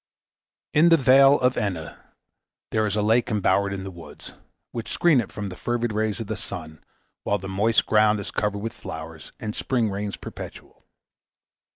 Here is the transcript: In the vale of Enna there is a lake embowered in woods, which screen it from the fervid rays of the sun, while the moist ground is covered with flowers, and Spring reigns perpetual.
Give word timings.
In 0.73 0.89
the 0.89 0.97
vale 0.97 1.39
of 1.41 1.57
Enna 1.57 2.15
there 2.71 2.87
is 2.87 2.95
a 2.95 3.03
lake 3.03 3.29
embowered 3.29 3.71
in 3.71 3.93
woods, 3.93 4.33
which 4.71 4.89
screen 4.91 5.21
it 5.21 5.31
from 5.31 5.49
the 5.49 5.55
fervid 5.55 5.93
rays 5.93 6.19
of 6.19 6.25
the 6.25 6.35
sun, 6.37 6.83
while 7.23 7.37
the 7.37 7.47
moist 7.47 7.85
ground 7.85 8.19
is 8.19 8.31
covered 8.31 8.61
with 8.63 8.73
flowers, 8.73 9.31
and 9.39 9.55
Spring 9.55 9.91
reigns 9.91 10.17
perpetual. 10.17 10.87